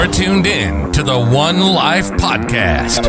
[0.00, 3.06] You're tuned in to the One Life Podcast,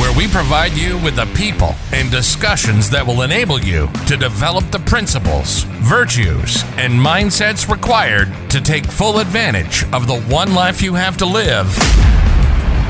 [0.00, 4.72] where we provide you with the people and discussions that will enable you to develop
[4.72, 10.94] the principles, virtues, and mindsets required to take full advantage of the one life you
[10.94, 11.72] have to live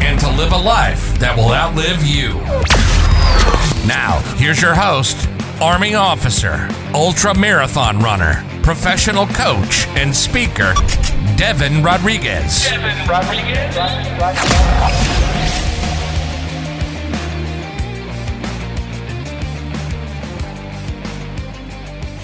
[0.01, 2.37] and to live a life that will outlive you.
[3.87, 5.29] Now, here's your host,
[5.61, 10.73] Army officer, ultra marathon runner, professional coach, and speaker,
[11.37, 12.69] Deven Rodriguez.
[12.69, 13.75] Deven Rodriguez.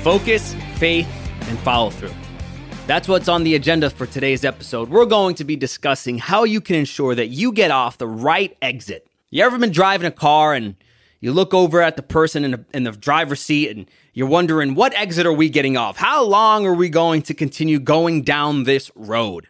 [0.03, 1.09] Focus, faith,
[1.49, 2.13] and follow through.
[2.87, 4.91] That's what's on the agenda for today's episode.
[4.91, 8.57] We're going to be discussing how you can ensure that you get off the right
[8.61, 9.07] exit.
[9.31, 10.77] You ever been driving a car and
[11.21, 14.75] you look over at the person in the, in the driver's seat and you're wondering,
[14.75, 15.97] what exit are we getting off?
[15.97, 19.49] How long are we going to continue going down this road?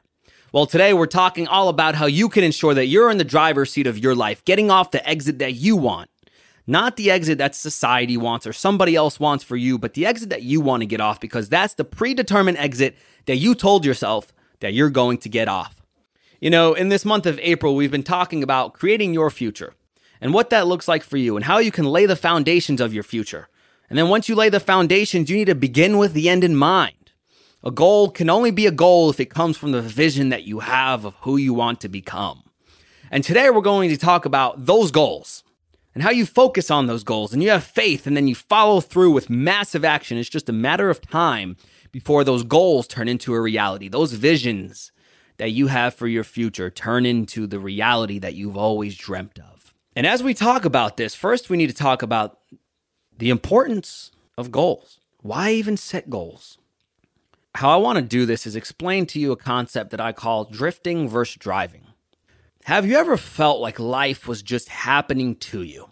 [0.52, 3.73] Well, today we're talking all about how you can ensure that you're in the driver's
[3.73, 6.10] seat of your life, getting off the exit that you want.
[6.66, 10.30] Not the exit that society wants or somebody else wants for you, but the exit
[10.30, 14.32] that you want to get off because that's the predetermined exit that you told yourself
[14.60, 15.82] that you're going to get off.
[16.40, 19.74] You know, in this month of April, we've been talking about creating your future
[20.24, 22.94] and what that looks like for you and how you can lay the foundations of
[22.94, 23.46] your future.
[23.90, 26.56] And then once you lay the foundations, you need to begin with the end in
[26.56, 27.12] mind.
[27.62, 30.60] A goal can only be a goal if it comes from the vision that you
[30.60, 32.42] have of who you want to become.
[33.10, 35.45] And today we're going to talk about those goals
[35.92, 38.80] and how you focus on those goals and you have faith and then you follow
[38.80, 40.16] through with massive action.
[40.16, 41.58] It's just a matter of time
[41.92, 43.88] before those goals turn into a reality.
[43.88, 44.90] Those visions
[45.36, 49.54] that you have for your future turn into the reality that you've always dreamt of.
[49.96, 52.38] And as we talk about this, first we need to talk about
[53.16, 54.98] the importance of goals.
[55.23, 56.59] Why even set goals?
[57.54, 60.46] How I want to do this is explain to you a concept that I call
[60.46, 61.86] drifting versus driving.
[62.64, 65.91] Have you ever felt like life was just happening to you?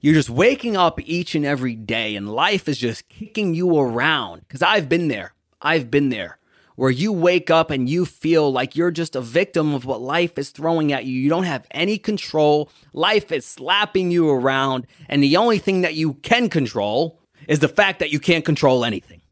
[0.00, 4.40] You're just waking up each and every day and life is just kicking you around.
[4.40, 5.32] Because I've been there.
[5.62, 6.38] I've been there
[6.78, 10.38] where you wake up and you feel like you're just a victim of what life
[10.38, 11.20] is throwing at you.
[11.20, 12.70] You don't have any control.
[12.92, 14.86] Life is slapping you around.
[15.08, 17.18] And the only thing that you can control
[17.48, 19.22] is the fact that you can't control anything.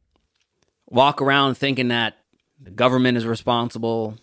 [0.89, 2.17] Walk around thinking that
[2.61, 4.19] the government is responsible,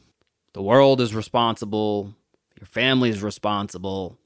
[0.51, 2.13] the world is responsible,
[2.59, 4.17] your family is responsible,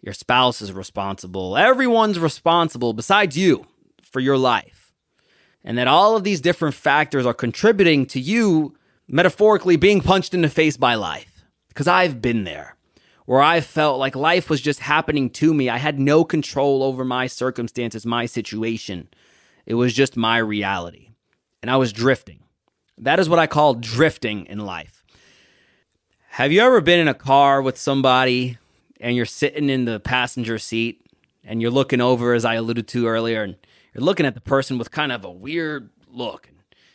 [0.00, 3.66] your spouse is responsible, everyone's responsible besides you
[4.00, 4.77] for your life
[5.68, 8.74] and that all of these different factors are contributing to you
[9.06, 11.44] metaphorically being punched in the face by life.
[11.68, 12.76] Because I've been there
[13.26, 15.68] where I felt like life was just happening to me.
[15.68, 19.08] I had no control over my circumstances, my situation.
[19.66, 21.10] It was just my reality.
[21.60, 22.44] And I was drifting.
[22.96, 25.04] That is what I call drifting in life.
[26.30, 28.56] Have you ever been in a car with somebody
[29.02, 31.04] and you're sitting in the passenger seat
[31.44, 33.56] and you're looking over, as I alluded to earlier, and
[33.94, 36.50] you're looking at the person with kind of a weird look.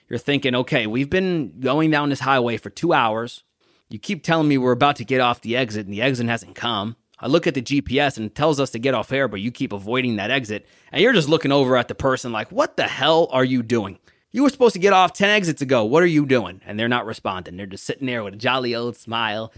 [0.09, 3.43] You're thinking, okay, we've been going down this highway for two hours.
[3.89, 6.55] You keep telling me we're about to get off the exit and the exit hasn't
[6.55, 6.95] come.
[7.19, 9.49] I look at the GPS and it tells us to get off air, but you
[9.49, 10.65] keep avoiding that exit.
[10.91, 13.97] And you're just looking over at the person like, what the hell are you doing?
[14.31, 15.85] You were supposed to get off 10 exits ago.
[15.85, 16.59] What are you doing?
[16.65, 17.55] And they're not responding.
[17.55, 19.53] They're just sitting there with a jolly old smile.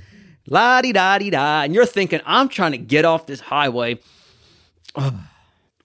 [0.47, 1.63] La di da di da.
[1.63, 3.99] And you're thinking, I'm trying to get off this highway.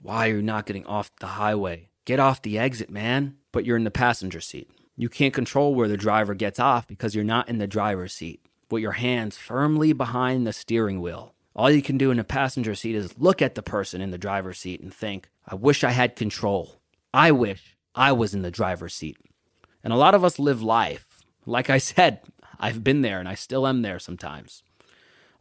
[0.03, 1.91] Why are you not getting off the highway?
[2.07, 3.37] Get off the exit, man.
[3.53, 4.71] But you're in the passenger seat.
[4.97, 8.45] You can't control where the driver gets off because you're not in the driver's seat,
[8.71, 11.35] with your hands firmly behind the steering wheel.
[11.55, 14.19] All you can do in the passenger seat is look at the person in the
[14.19, 16.81] driver's seat and think, I wish I had control.
[17.13, 19.19] I wish I was in the driver's seat.
[19.83, 21.23] And a lot of us live life.
[21.45, 22.21] Like I said,
[22.59, 24.63] I've been there and I still am there sometimes.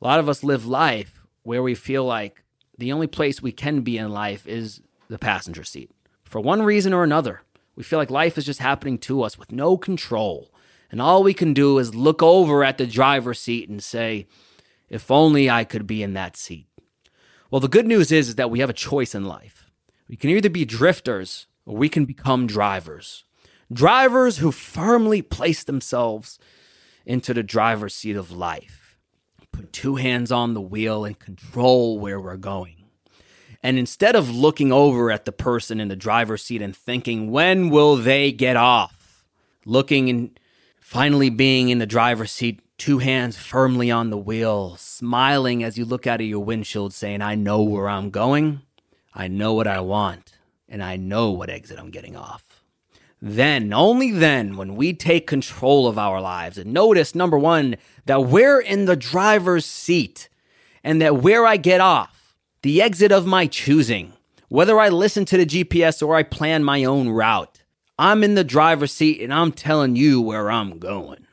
[0.02, 2.44] A lot of us live life where we feel like
[2.80, 5.92] the only place we can be in life is the passenger seat.
[6.24, 7.42] For one reason or another,
[7.76, 10.50] we feel like life is just happening to us with no control.
[10.90, 14.28] And all we can do is look over at the driver's seat and say,
[14.90, 16.68] if only I could be in that seat.
[17.52, 19.70] Well, the good news is, is that we have a choice in life.
[20.08, 23.26] We can either be drifters or we can become drivers.
[23.72, 26.40] Drivers who firmly place themselves
[27.06, 28.79] into the driver's seat of life
[29.52, 32.76] put two hands on the wheel and control where we're going.
[33.62, 37.70] And instead of looking over at the person in the driver's seat and thinking, when
[37.70, 39.26] will they get off?
[39.66, 40.40] Looking and
[40.80, 45.86] finally being in the driver's seat, two hands firmly on the wheel, smiling as you
[45.86, 48.62] look out of your windshield, saying, I know where I'm going,
[49.14, 50.34] I know what I want,
[50.70, 52.49] and I know what exit I'm getting off.
[53.22, 57.76] Then, only then, when we take control of our lives and notice, number one,
[58.06, 60.30] that we're in the driver's seat
[60.84, 64.14] and that where I get off, the exit of my choosing,
[64.48, 67.62] whether I listen to the GPS or I plan my own route,
[67.98, 71.26] I'm in the driver's seat and I'm telling you where I'm going.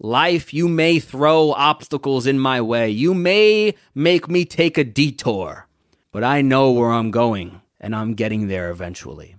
[0.00, 2.90] Life, you may throw obstacles in my way.
[2.90, 5.68] You may make me take a detour,
[6.10, 9.36] but I know where I'm going and I'm getting there eventually.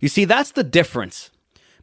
[0.00, 1.30] You see, that's the difference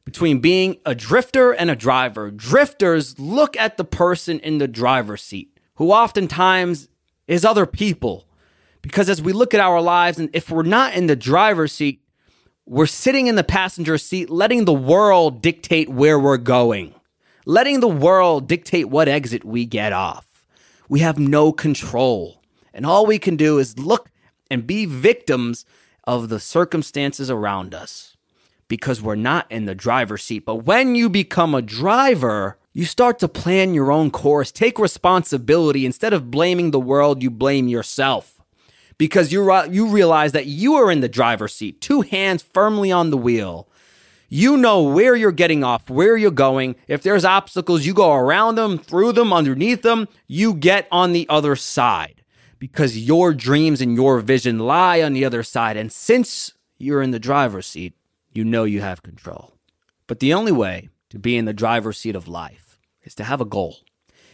[0.06, 2.30] between being a drifter and a driver.
[2.32, 6.90] Drifters look at the person in the driver's seat, who oftentimes
[7.28, 8.28] is other people.
[8.82, 12.02] Because as we look at our lives, and if we're not in the driver's seat,
[12.66, 16.94] we're sitting in the passenger seat, letting the world dictate where we're going
[17.46, 20.28] letting the world dictate what exit we get off.
[20.90, 22.42] We have no control.
[22.74, 24.10] And all we can do is look
[24.50, 25.66] and be victims
[26.06, 28.18] of the circumstances around us
[28.68, 30.46] because we're not in the driver's seat.
[30.46, 35.86] But when you become a driver, you start to plan your own course, take responsibility.
[35.86, 38.42] Instead of blaming the world, you blame yourself
[38.98, 43.10] because you, you realize that you are in the driver's seat, two hands firmly on
[43.10, 43.68] the wheel.
[44.28, 46.76] You know where you're getting off, where you're going.
[46.88, 50.08] If there's obstacles, you go around them, through them, underneath them.
[50.26, 52.23] You get on the other side
[52.64, 55.76] because your dreams and your vision lie on the other side.
[55.76, 57.94] And since you're in the driver's seat,
[58.32, 59.58] you know you have control.
[60.08, 63.42] But the only way to be in the driver's seat of life is to have
[63.42, 63.80] a goal,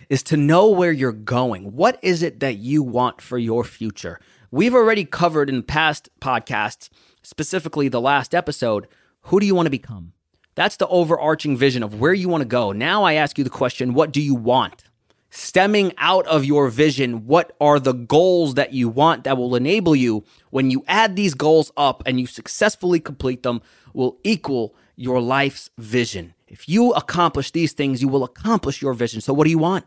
[0.09, 1.73] is to know where you're going.
[1.73, 4.19] What is it that you want for your future?
[4.51, 6.89] We've already covered in past podcasts,
[7.23, 8.87] specifically the last episode,
[9.21, 10.13] who do you want to become?
[10.53, 12.73] That's the overarching vision of where you want to go.
[12.73, 14.83] Now I ask you the question what do you want?
[15.31, 19.95] Stemming out of your vision, what are the goals that you want that will enable
[19.95, 23.61] you when you add these goals up and you successfully complete them
[23.93, 26.33] will equal your life's vision.
[26.47, 29.21] If you accomplish these things, you will accomplish your vision.
[29.21, 29.85] So, what do you want?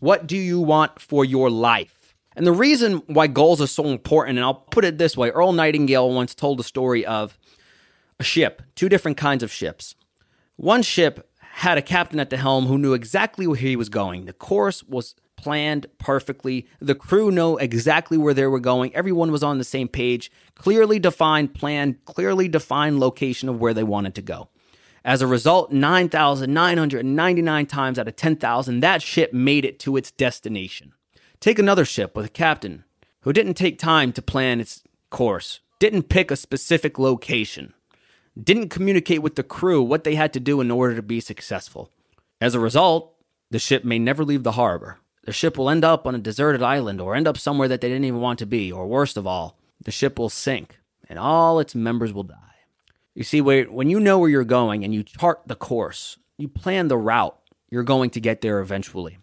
[0.00, 2.14] What do you want for your life?
[2.36, 5.52] And the reason why goals are so important, and I'll put it this way Earl
[5.52, 7.38] Nightingale once told the story of
[8.18, 9.94] a ship, two different kinds of ships.
[10.56, 11.29] One ship
[11.60, 14.24] had a captain at the helm who knew exactly where he was going.
[14.24, 16.66] The course was planned perfectly.
[16.80, 18.94] The crew know exactly where they were going.
[18.94, 20.32] Everyone was on the same page.
[20.54, 24.48] Clearly defined plan, clearly defined location of where they wanted to go.
[25.04, 30.94] As a result, 9,999 times out of 10,000, that ship made it to its destination.
[31.40, 32.84] Take another ship with a captain
[33.20, 37.74] who didn't take time to plan its course, didn't pick a specific location
[38.40, 41.90] didn't communicate with the crew what they had to do in order to be successful.
[42.40, 43.14] As a result,
[43.50, 44.98] the ship may never leave the harbor.
[45.24, 47.88] The ship will end up on a deserted island or end up somewhere that they
[47.88, 50.78] didn't even want to be, or worst of all, the ship will sink
[51.08, 52.36] and all its members will die.
[53.14, 56.88] You see, when you know where you're going and you chart the course, you plan
[56.88, 57.36] the route,
[57.68, 59.18] you're going to get there eventually.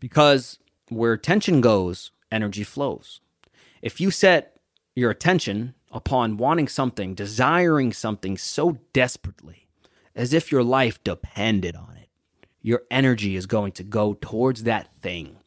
[0.00, 0.58] Because
[0.88, 3.20] where attention goes, energy flows.
[3.82, 4.58] If you set
[4.94, 9.66] your attention upon wanting something, desiring something so desperately,
[10.14, 12.10] as if your life depended on it.
[12.60, 15.38] Your energy is going to go towards that thing,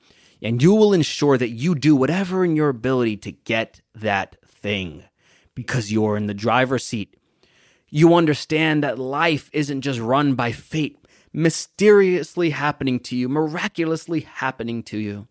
[0.41, 5.03] and you will ensure that you do whatever in your ability to get that thing
[5.53, 7.15] because you're in the driver's seat.
[7.89, 10.97] You understand that life isn't just run by fate
[11.31, 15.27] mysteriously happening to you, miraculously happening to you,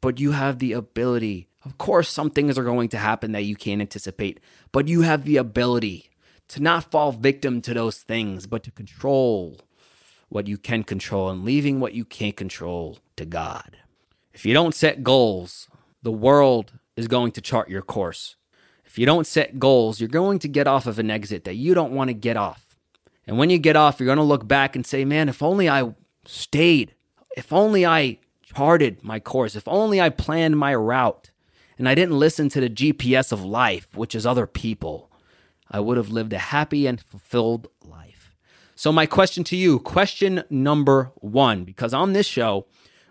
[0.00, 3.56] but you have the ability of course, some things are going to happen that you
[3.56, 4.40] can't anticipate,
[4.72, 6.10] but you have the ability
[6.48, 9.58] to not fall victim to those things, but to control
[10.28, 13.76] what you can control and leaving what you can't control to God.
[14.32, 15.68] If you don't set goals,
[16.02, 18.36] the world is going to chart your course.
[18.84, 21.74] If you don't set goals, you're going to get off of an exit that you
[21.74, 22.76] don't want to get off.
[23.26, 25.68] And when you get off, you're going to look back and say, man, if only
[25.68, 25.94] I
[26.26, 26.94] stayed,
[27.36, 31.29] if only I charted my course, if only I planned my route,
[31.80, 35.10] and I didn't listen to the GPS of life, which is other people,
[35.70, 38.36] I would have lived a happy and fulfilled life.
[38.74, 42.66] So, my question to you, question number one, because on this show,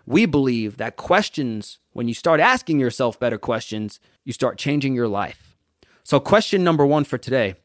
[0.06, 5.08] we believe that questions, when you start asking yourself better questions, you start changing your
[5.08, 5.56] life.
[6.04, 7.56] So, question number one for today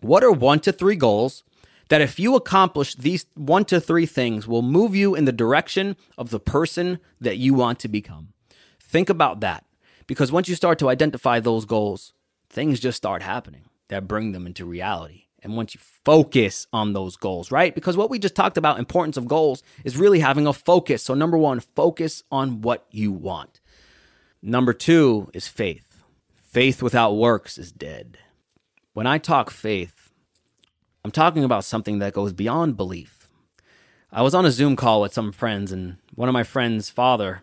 [0.00, 1.44] What are one to three goals
[1.88, 5.94] that, if you accomplish these one to three things, will move you in the direction
[6.16, 8.32] of the person that you want to become?
[8.80, 9.64] Think about that.
[10.08, 12.14] Because once you start to identify those goals,
[12.50, 15.26] things just start happening that bring them into reality.
[15.42, 17.72] And once you focus on those goals, right?
[17.72, 21.04] Because what we just talked about, importance of goals, is really having a focus.
[21.04, 23.60] So, number one, focus on what you want.
[24.42, 26.02] Number two is faith.
[26.34, 28.18] Faith without works is dead.
[28.94, 30.10] When I talk faith,
[31.04, 33.28] I'm talking about something that goes beyond belief.
[34.10, 37.42] I was on a Zoom call with some friends, and one of my friends' father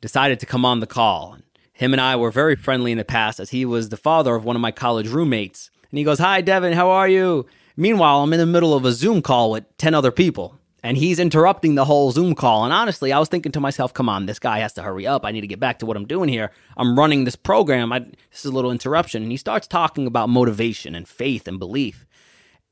[0.00, 1.36] decided to come on the call.
[1.78, 4.44] Him and I were very friendly in the past as he was the father of
[4.44, 5.70] one of my college roommates.
[5.90, 7.46] And he goes, Hi, Deven, how are you?
[7.76, 11.18] Meanwhile, I'm in the middle of a Zoom call with 10 other people and he's
[11.18, 12.64] interrupting the whole Zoom call.
[12.64, 15.24] And honestly, I was thinking to myself, come on, this guy has to hurry up.
[15.24, 16.52] I need to get back to what I'm doing here.
[16.76, 17.92] I'm running this program.
[17.92, 19.22] I, this is a little interruption.
[19.22, 22.06] And he starts talking about motivation and faith and belief.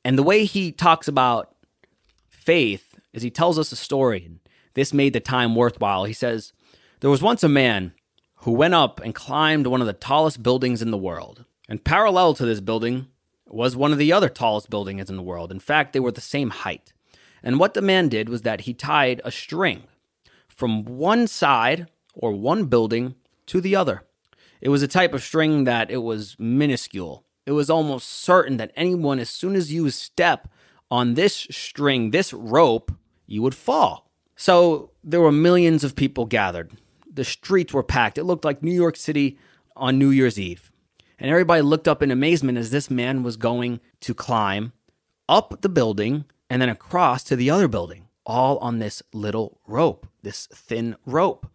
[0.04, 1.54] And the way he talks about
[2.28, 4.30] faith is he tells us a story.
[4.75, 6.04] This made the time worthwhile.
[6.04, 6.52] He says,
[7.00, 7.92] There was once a man
[8.46, 11.44] who went up and climbed one of the tallest buildings in the world.
[11.68, 13.08] And parallel to this building
[13.44, 15.50] was one of the other tallest buildings in the world.
[15.50, 16.92] In fact, they were the same height.
[17.42, 19.82] And what the man did was that he tied a string
[20.46, 24.04] from one side or one building to the other.
[24.60, 27.24] It was a type of string that it was minuscule.
[27.46, 30.46] It was almost certain that anyone, as soon as you step
[30.88, 32.92] on this string, this rope,
[33.26, 34.08] you would fall.
[34.36, 36.70] So there were millions of people gathered.
[37.16, 38.18] The streets were packed.
[38.18, 39.38] It looked like New York City
[39.75, 40.70] on New Year's Eve.
[41.18, 44.73] And everybody looked up in amazement as this man was going to climb
[45.28, 50.06] up the building and then across to the other building, all on this little rope,
[50.23, 51.46] this thin rope.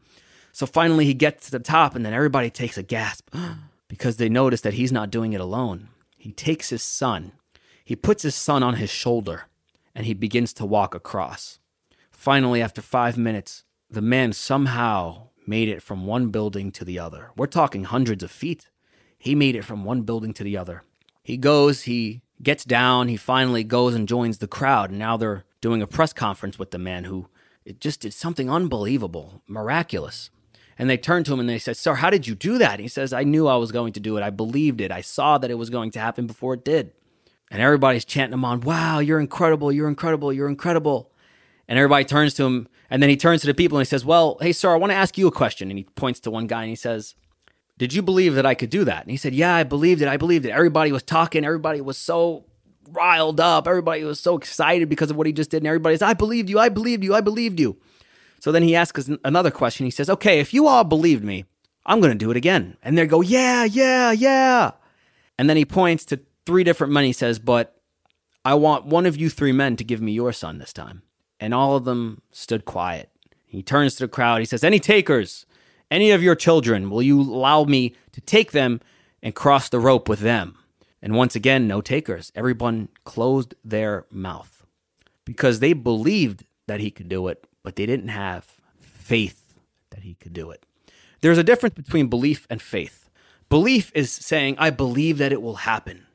[0.51, 3.34] So finally, he gets to the top, and then everybody takes a gasp
[3.88, 5.89] because they notice that he's not doing it alone.
[6.18, 7.34] He takes his son,
[7.86, 9.46] he puts his son on his shoulder,
[9.96, 11.60] and he begins to walk across.
[12.10, 17.29] Finally, after five minutes, the man somehow made it from one building to the other.
[17.36, 18.70] We're talking hundreds of feet.
[19.17, 20.84] He made it from one building to the other.
[21.22, 23.10] He goes, he gets down.
[23.10, 24.91] He finally goes and joins the crowd.
[24.91, 27.27] And now they're doing a press conference with the man who
[27.65, 30.29] it just did something unbelievable, miraculous.
[30.79, 32.75] And they turn to him and they say, Sir, how did you do that?
[32.75, 34.24] And he says, I knew I was going to do it.
[34.24, 34.89] I believed it.
[34.89, 36.93] I saw that it was going to happen before it did.
[37.51, 39.70] And everybody's chanting him on, Wow, you're incredible.
[39.70, 40.31] You're incredible.
[40.31, 41.12] You're incredible.
[41.67, 42.70] And everybody turns to him.
[42.91, 44.91] And then he turns to the people and he says, Well, hey, sir, I want
[44.91, 45.71] to ask you a question.
[45.71, 47.15] And he points to one guy and he says,
[47.81, 49.01] did you believe that I could do that?
[49.01, 50.07] And he said, Yeah, I believed it.
[50.07, 50.51] I believed it.
[50.51, 51.43] Everybody was talking.
[51.43, 52.45] Everybody was so
[52.91, 53.67] riled up.
[53.67, 55.63] Everybody was so excited because of what he just did.
[55.63, 56.60] And everybody's, I believed you.
[56.60, 57.15] I believed you.
[57.15, 57.77] I believed you.
[58.39, 59.86] So then he asks another question.
[59.86, 61.45] He says, Okay, if you all believed me,
[61.83, 62.77] I'm going to do it again.
[62.83, 64.74] And they go, Yeah, yeah, yeah.
[65.39, 67.05] And then he points to three different men.
[67.05, 67.81] He says, But
[68.45, 71.01] I want one of you three men to give me your son this time.
[71.41, 73.10] And all of them stood quiet.
[73.45, 74.39] He turns to the crowd.
[74.39, 75.45] He says, Any takers?
[75.91, 78.79] any of your children, will you allow me to take them
[79.21, 80.57] and cross the rope with them?
[81.01, 82.31] And once again, no takers.
[82.33, 84.65] Everyone closed their mouth
[85.25, 88.45] because they believed that he could do it, but they didn't have
[88.79, 89.53] faith
[89.89, 90.65] that he could do it.
[91.19, 93.10] There's a difference between belief and faith.
[93.50, 96.05] Belief is saying, I believe that it will happen.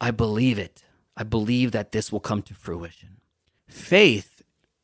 [0.00, 0.84] I believe it.
[1.16, 3.16] I believe that this will come to fruition.
[3.68, 4.29] Faith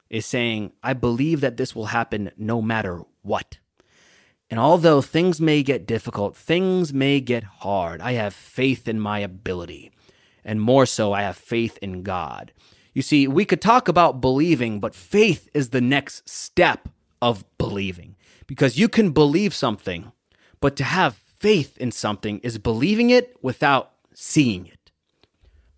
[0.08, 3.58] is saying, I believe that this will happen no matter what.
[4.48, 9.18] And although things may get difficult, things may get hard, I have faith in my
[9.18, 9.90] ability.
[10.44, 12.52] And more so, I have faith in God.
[12.94, 16.88] You see, we could talk about believing, but faith is the next step
[17.20, 18.14] of believing.
[18.46, 20.12] Because you can believe something,
[20.60, 24.92] but to have faith in something is believing it without seeing it.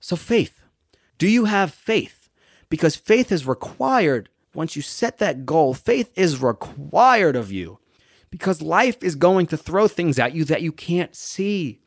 [0.00, 0.62] So, faith.
[1.16, 2.17] Do you have faith?
[2.68, 7.78] Because faith is required once you set that goal, faith is required of you
[8.30, 11.80] because life is going to throw things at you that you can't see.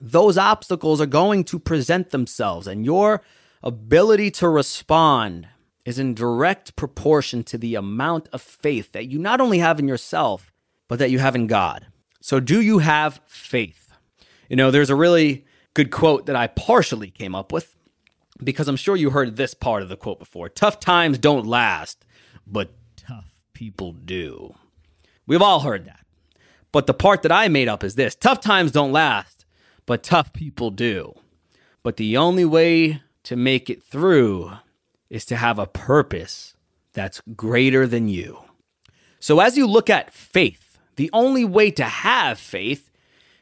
[0.00, 3.22] Those obstacles are going to present themselves, and your
[3.62, 5.48] ability to respond
[5.84, 9.88] is in direct proportion to the amount of faith that you not only have in
[9.88, 10.52] yourself,
[10.86, 11.86] but that you have in God.
[12.20, 13.92] So, do you have faith?
[14.48, 15.44] You know, there's a really
[15.74, 17.76] good quote that I partially came up with
[18.42, 20.48] because I'm sure you heard this part of the quote before.
[20.48, 22.04] Tough times don't last,
[22.46, 24.54] but tough people do.
[25.26, 26.00] We've all heard that.
[26.72, 29.44] But the part that I made up is this tough times don't last,
[29.86, 31.14] but tough people do.
[31.82, 34.52] But the only way to make it through
[35.10, 36.54] is to have a purpose
[36.92, 38.38] that's greater than you.
[39.20, 42.90] So, as you look at faith, the only way to have faith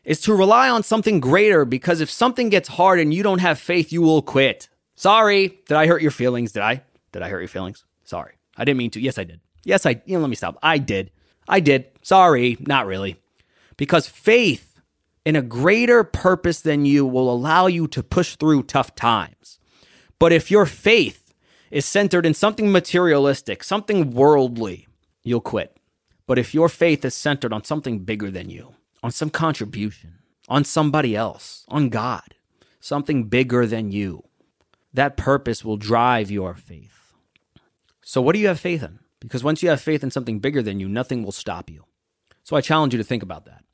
[0.04, 3.58] is to rely on something greater because if something gets hard and you don't have
[3.58, 4.68] faith, you will quit.
[4.96, 5.60] Sorry.
[5.68, 6.52] Did I hurt your feelings?
[6.52, 6.82] Did I?
[7.12, 7.84] Did I hurt your feelings?
[8.04, 8.34] Sorry.
[8.56, 9.00] I didn't mean to.
[9.00, 9.40] Yes, I did.
[9.64, 10.58] Yes, I, you know, let me stop.
[10.62, 11.10] I did.
[11.48, 11.86] I did.
[12.02, 13.16] Sorry, not really.
[13.76, 14.80] Because faith
[15.24, 19.58] in a greater purpose than you will allow you to push through tough times.
[20.18, 21.34] But if your faith
[21.70, 24.86] is centered in something materialistic, something worldly,
[25.22, 25.76] you'll quit.
[26.26, 30.64] But if your faith is centered on something bigger than you, on some contribution, on
[30.64, 32.34] somebody else, on God,
[32.80, 34.24] something bigger than you,
[34.96, 37.14] that purpose will drive your faith.
[38.02, 38.98] So, what do you have faith in?
[39.20, 41.84] Because once you have faith in something bigger than you, nothing will stop you.
[42.42, 43.64] So, I challenge you to think about that.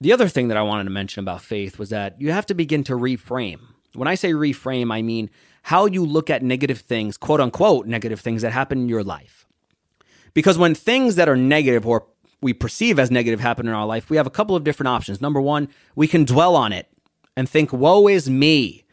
[0.00, 2.54] The other thing that I wanted to mention about faith was that you have to
[2.54, 3.60] begin to reframe.
[3.94, 5.30] When I say reframe, I mean
[5.62, 9.46] how you look at negative things, quote unquote, negative things that happen in your life.
[10.34, 12.06] Because when things that are negative or
[12.40, 15.20] we perceive as negative happen in our life, we have a couple of different options.
[15.20, 16.88] Number one, we can dwell on it
[17.36, 18.84] and think, woe is me.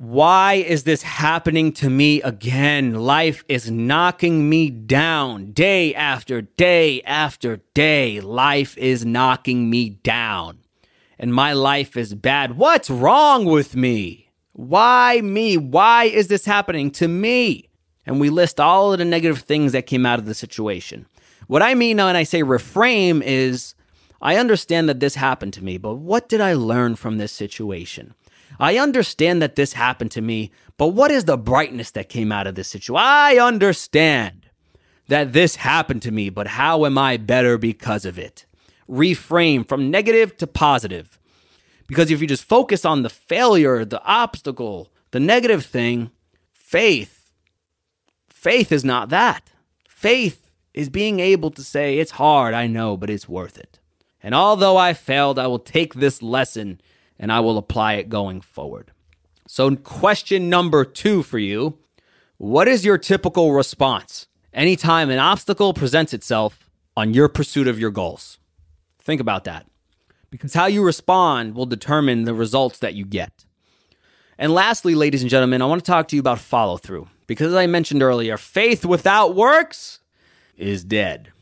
[0.00, 2.94] Why is this happening to me again?
[2.94, 8.20] Life is knocking me down day after day after day.
[8.20, 10.58] Life is knocking me down.
[11.18, 12.56] And my life is bad.
[12.56, 14.30] What's wrong with me?
[14.52, 15.56] Why me?
[15.56, 17.68] Why is this happening to me?
[18.06, 21.06] And we list all of the negative things that came out of the situation.
[21.48, 23.74] What I mean when I say reframe is
[24.22, 28.14] I understand that this happened to me, but what did I learn from this situation?
[28.58, 32.46] I understand that this happened to me, but what is the brightness that came out
[32.46, 33.02] of this situation?
[33.04, 34.48] I understand
[35.08, 38.46] that this happened to me, but how am I better because of it?
[38.88, 41.18] Reframe from negative to positive.
[41.86, 46.10] Because if you just focus on the failure, the obstacle, the negative thing,
[46.52, 47.30] faith,
[48.28, 49.50] faith is not that.
[49.88, 53.78] Faith is being able to say, it's hard, I know, but it's worth it.
[54.22, 56.80] And although I failed, I will take this lesson
[57.18, 58.92] and I will apply it going forward.
[59.46, 61.78] So, question number two for you
[62.36, 67.90] What is your typical response anytime an obstacle presents itself on your pursuit of your
[67.90, 68.38] goals?
[69.00, 69.66] Think about that
[70.30, 73.44] because how you respond will determine the results that you get.
[74.38, 77.48] And lastly, ladies and gentlemen, I want to talk to you about follow through because
[77.48, 80.00] as I mentioned earlier, faith without works
[80.56, 81.32] is dead.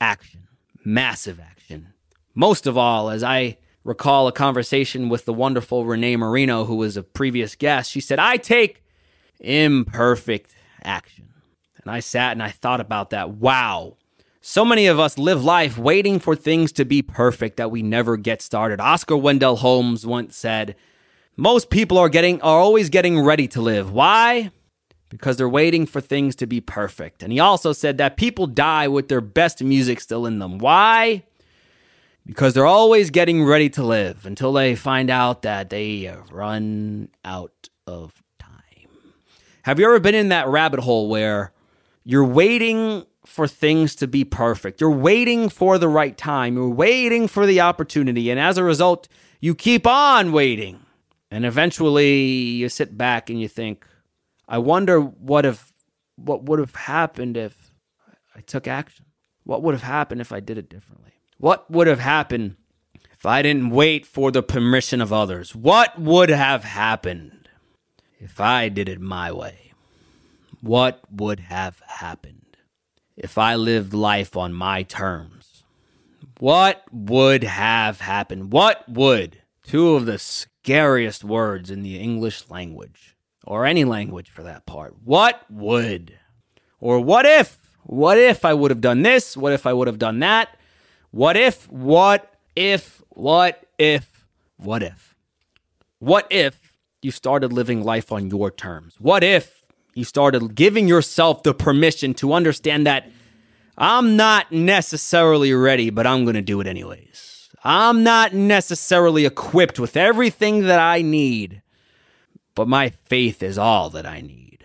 [0.00, 0.48] Action,
[0.84, 1.92] massive action.
[2.34, 6.96] Most of all, as I recall a conversation with the wonderful Renee Marino, who was
[6.96, 7.90] a previous guest.
[7.90, 8.82] She said, I take
[9.38, 11.28] imperfect action.
[11.82, 13.30] And I sat and I thought about that.
[13.30, 13.96] Wow.
[14.40, 18.16] So many of us live life waiting for things to be perfect that we never
[18.16, 18.80] get started.
[18.80, 20.74] Oscar Wendell Holmes once said,
[21.36, 23.92] most people are getting are always getting ready to live.
[23.92, 24.50] Why?
[25.10, 27.22] Because they're waiting for things to be perfect.
[27.22, 30.58] And he also said that people die with their best music still in them.
[30.58, 31.22] Why?
[32.26, 37.68] Because they're always getting ready to live until they find out that they run out
[37.86, 38.90] of time.
[39.62, 41.52] Have you ever been in that rabbit hole where
[42.04, 44.80] you're waiting for things to be perfect?
[44.80, 49.08] You're waiting for the right time, you're waiting for the opportunity, and as a result,
[49.40, 50.80] you keep on waiting.
[51.30, 53.84] And eventually you sit back and you think,
[54.48, 55.72] I wonder what if
[56.14, 57.74] what would have happened if
[58.34, 59.04] I took action?
[59.44, 61.12] What would have happened if I did it differently?
[61.38, 62.56] What would have happened
[63.12, 65.54] if I didn't wait for the permission of others?
[65.54, 67.48] What would have happened
[68.18, 69.72] if I did it my way?
[70.60, 72.56] What would have happened
[73.16, 75.64] if I lived life on my terms?
[76.38, 78.52] What would have happened?
[78.52, 79.42] What would?
[79.62, 84.94] Two of the scariest words in the English language, or any language for that part.
[85.04, 86.18] What would?
[86.80, 87.58] Or what if?
[87.82, 89.36] What if I would have done this?
[89.36, 90.48] What if I would have done that?
[91.10, 95.14] What if, what if, what if, what if?
[95.98, 98.96] What if you started living life on your terms?
[98.98, 99.62] What if
[99.94, 103.08] you started giving yourself the permission to understand that
[103.78, 107.48] I'm not necessarily ready, but I'm going to do it anyways?
[107.64, 111.62] I'm not necessarily equipped with everything that I need,
[112.54, 114.64] but my faith is all that I need.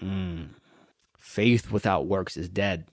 [0.00, 0.50] Mm.
[1.18, 2.86] Faith without works is dead.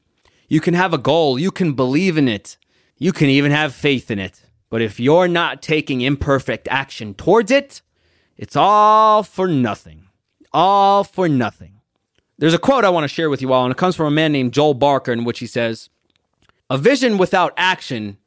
[0.52, 2.58] You can have a goal, you can believe in it,
[2.98, 4.42] you can even have faith in it.
[4.70, 7.82] But if you're not taking imperfect action towards it,
[8.36, 10.10] it's all for nothing.
[10.52, 11.80] All for nothing.
[12.38, 14.12] There's a quote I want to share with you all, and it comes from a
[14.12, 15.88] man named Joel Barker, in which he says,
[16.70, 18.18] A vision without action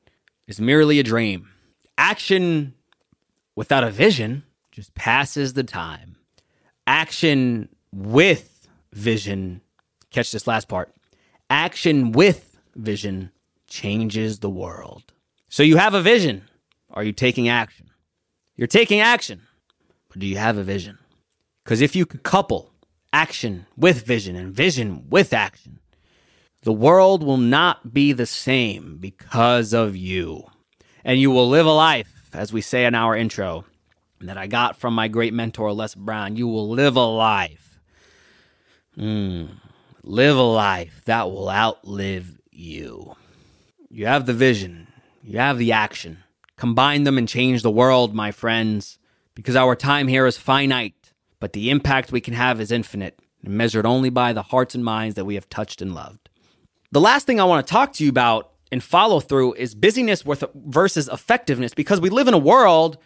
[0.46, 1.50] is merely a dream.
[1.98, 2.72] Action
[3.54, 6.16] without a vision just passes the time.
[6.86, 9.60] Action with vision,
[10.10, 10.90] catch this last part,
[11.54, 13.30] Action with vision
[13.68, 15.04] changes the world.
[15.48, 16.42] So you have a vision.
[16.90, 17.90] Are you taking action?
[18.56, 19.40] You're taking action,
[20.08, 20.98] but do you have a vision?
[21.62, 22.72] Because if you could couple
[23.12, 25.78] action with vision and vision with action,
[26.62, 30.42] the world will not be the same because of you.
[31.04, 33.64] And you will live a life, as we say in our intro,
[34.22, 36.34] that I got from my great mentor, Les Brown.
[36.34, 37.78] You will live a life.
[38.98, 39.50] Mm,
[40.06, 43.16] Live a life that will outlive you.
[43.88, 44.88] You have the vision,
[45.22, 46.18] you have the action.
[46.58, 48.98] Combine them and change the world, my friends,
[49.34, 53.54] because our time here is finite, but the impact we can have is infinite and
[53.54, 56.28] measured only by the hearts and minds that we have touched and loved.
[56.92, 60.22] The last thing I want to talk to you about and follow through is busyness
[60.54, 62.98] versus effectiveness because we live in a world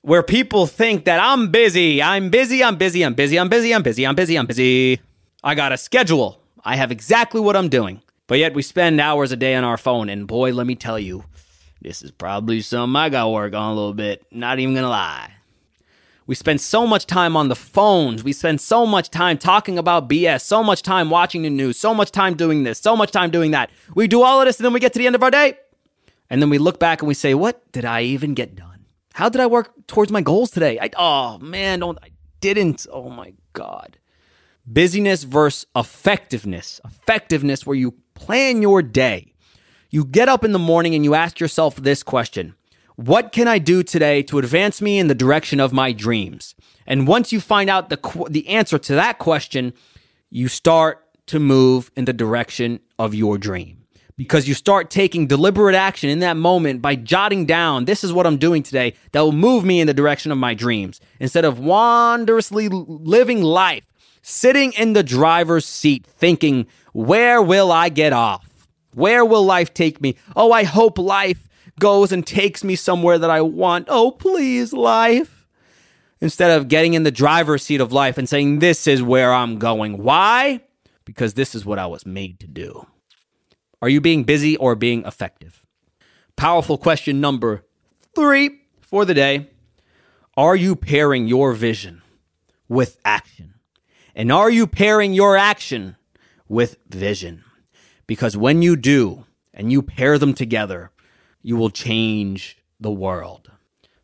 [0.00, 3.82] where people think that I'm busy, I'm busy, I'm busy, I'm busy, I'm busy, I'm
[3.82, 5.00] busy, I'm busy, I'm busy.
[5.42, 6.40] I got a schedule.
[6.64, 8.02] I have exactly what I'm doing.
[8.26, 10.08] But yet we spend hours a day on our phone.
[10.08, 11.24] And boy, let me tell you,
[11.80, 14.26] this is probably something I got to work on a little bit.
[14.30, 15.32] Not even to lie.
[16.26, 18.22] We spend so much time on the phones.
[18.22, 21.94] We spend so much time talking about BS, so much time watching the news, so
[21.94, 23.70] much time doing this, so much time doing that.
[23.94, 25.56] We do all of this and then we get to the end of our day.
[26.28, 28.84] And then we look back and we say, what did I even get done?
[29.14, 30.78] How did I work towards my goals today?
[30.78, 32.10] I, oh man, don't, I
[32.42, 32.86] didn't.
[32.92, 33.96] Oh my God.
[34.70, 36.78] Busyness versus effectiveness.
[36.84, 39.32] Effectiveness where you plan your day.
[39.88, 42.54] You get up in the morning and you ask yourself this question
[42.96, 46.54] What can I do today to advance me in the direction of my dreams?
[46.86, 49.72] And once you find out the, the answer to that question,
[50.28, 53.84] you start to move in the direction of your dream.
[54.18, 58.26] Because you start taking deliberate action in that moment by jotting down, this is what
[58.26, 61.00] I'm doing today that will move me in the direction of my dreams.
[61.20, 63.84] Instead of wanderously living life,
[64.28, 68.46] sitting in the driver's seat, thinking, where will I get off?
[68.92, 70.16] Where will life take me?
[70.36, 71.48] Oh, I hope life
[71.80, 73.86] goes and takes me somewhere that I want.
[73.88, 75.46] Oh, please, life.
[76.20, 79.58] Instead of getting in the driver's seat of life and saying, This is where I'm
[79.58, 80.02] going.
[80.02, 80.60] Why?
[81.04, 82.86] Because this is what I was made to do.
[83.80, 85.62] Are you being busy or being effective?
[86.36, 87.64] Powerful question number
[88.14, 89.48] three for the day.
[90.36, 92.02] Are you pairing your vision
[92.68, 93.54] with action?
[94.18, 95.96] And are you pairing your action
[96.48, 97.44] with vision.
[98.06, 100.90] Because when you do and you pair them together,
[101.42, 103.50] you will change the world.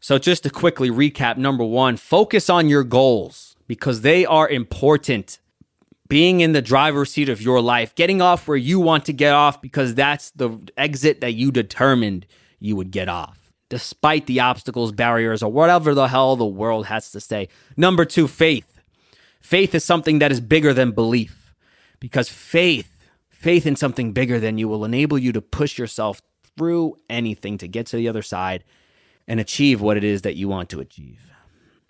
[0.00, 5.38] So, just to quickly recap number one, focus on your goals because they are important.
[6.06, 9.32] Being in the driver's seat of your life, getting off where you want to get
[9.32, 12.26] off because that's the exit that you determined
[12.60, 17.10] you would get off, despite the obstacles, barriers, or whatever the hell the world has
[17.12, 17.48] to say.
[17.78, 18.73] Number two, faith.
[19.44, 21.54] Faith is something that is bigger than belief
[22.00, 26.22] because faith, faith in something bigger than you will enable you to push yourself
[26.56, 28.64] through anything to get to the other side
[29.28, 31.20] and achieve what it is that you want to achieve.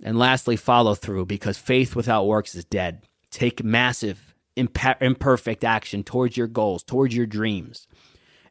[0.03, 3.07] And lastly, follow through because faith without works is dead.
[3.31, 7.87] Take massive, imperfect action towards your goals, towards your dreams.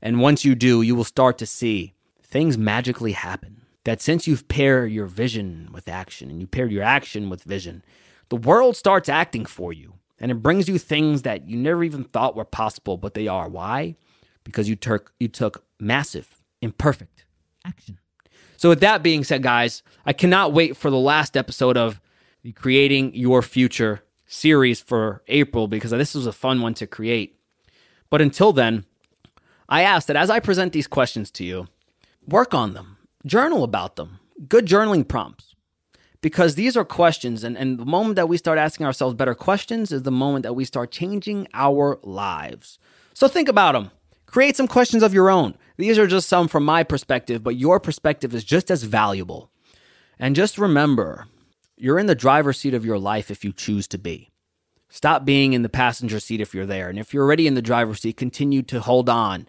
[0.02, 3.66] And once you do, you will start to see things magically happen.
[3.84, 7.84] That since you've paired your vision with action and you paired your action with vision,
[8.34, 12.04] the world starts acting for you and it brings you things that you never even
[12.04, 13.48] thought were possible, but they are.
[13.48, 13.96] Why?
[14.44, 17.26] Because you took you took massive, imperfect
[17.64, 18.00] action.
[18.58, 22.02] So with that being said, guys, I cannot wait for the last episode of
[22.42, 27.38] the Creating Your Future series for April because this was a fun one to create.
[28.10, 28.86] But until then,
[29.70, 31.68] I ask that as I present these questions to you,
[32.28, 34.18] work on them, journal about them,
[34.50, 35.53] good journaling prompts
[36.24, 39.92] because these are questions and, and the moment that we start asking ourselves better questions
[39.92, 42.80] is the moment that we start changing our lives.
[43.14, 43.92] So think about them
[44.26, 45.56] create some questions of your own.
[45.78, 49.52] These are just some from my perspective but your perspective is just as valuable.
[50.18, 51.28] And just remember
[51.76, 54.32] you're in the driver's seat of your life if you choose to be.
[54.88, 56.88] Stop being in the passenger seat if you're there.
[56.88, 59.46] And if you're already in the driver's seat continue to hold on.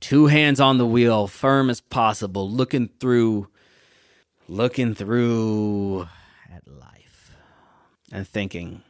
[0.00, 3.48] Two hands on the wheel firm as possible looking through
[4.48, 6.08] looking through
[6.52, 7.32] at life
[8.12, 8.82] and thinking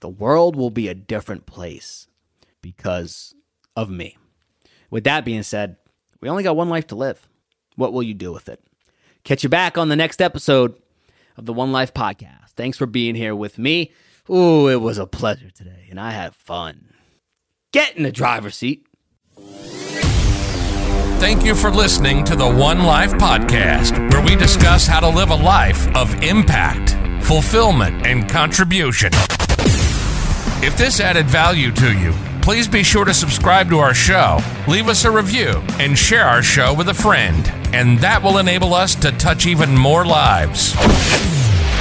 [0.00, 2.06] the world will be a different place
[2.62, 3.34] because
[3.76, 4.16] of me.
[4.90, 5.76] With that being said,
[6.20, 7.28] we only got one life to live.
[7.76, 8.62] What will you do with it?
[9.24, 10.74] Catch you back on the next episode
[11.36, 12.50] of the One Life Podcast.
[12.56, 13.92] Thanks for being here with me.
[14.28, 16.94] Ooh, it was a pleasure today, and I had fun.
[17.72, 18.86] Get in the driver's seat.
[21.20, 25.28] Thank you for listening to the One Life Podcast, where we discuss how to live
[25.28, 29.10] a life of impact, fulfillment, and contribution.
[30.64, 34.88] If this added value to you, please be sure to subscribe to our show, leave
[34.88, 37.52] us a review, and share our show with a friend.
[37.74, 40.72] And that will enable us to touch even more lives.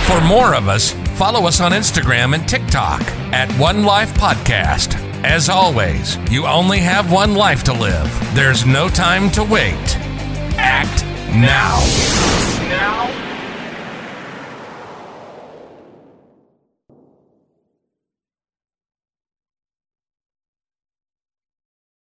[0.06, 4.99] For more of us, follow us on Instagram and TikTok at One Life Podcast.
[5.24, 8.10] As always, you only have one life to live.
[8.34, 9.76] There's no time to wait.
[10.58, 11.04] Act
[11.36, 11.80] now.
[12.70, 13.09] Now.